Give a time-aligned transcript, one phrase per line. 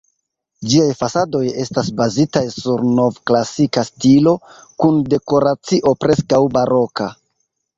[0.69, 4.35] Ĝiaj fasadoj estas bazitaj sur nov-klasika stilo,
[4.85, 7.13] kun dekoracio preskaŭ-baroka.